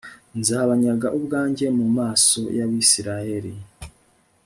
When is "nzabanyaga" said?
0.39-1.07